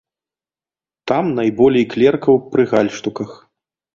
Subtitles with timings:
[1.09, 3.31] Там найболей клеркаў пры гальштуках.